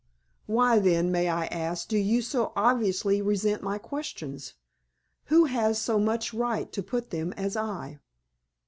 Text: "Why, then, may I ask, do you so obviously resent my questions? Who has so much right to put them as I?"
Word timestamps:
"Why, 0.47 0.79
then, 0.79 1.11
may 1.11 1.29
I 1.29 1.45
ask, 1.45 1.87
do 1.87 1.95
you 1.95 2.23
so 2.23 2.53
obviously 2.55 3.21
resent 3.21 3.61
my 3.61 3.77
questions? 3.77 4.55
Who 5.25 5.45
has 5.45 5.79
so 5.79 5.99
much 5.99 6.33
right 6.33 6.71
to 6.71 6.81
put 6.81 7.11
them 7.11 7.33
as 7.33 7.55
I?" 7.55 7.99